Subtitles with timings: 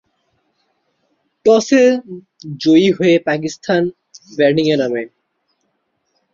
[1.45, 1.83] টসে
[2.59, 3.81] জয়ী হয়ে পাকিস্তান
[4.37, 5.03] ব্যাটিংয়ে নামে।